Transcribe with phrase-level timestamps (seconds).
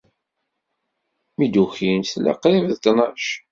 [1.37, 3.25] Mi d-tukint, tella qrib d ttnac.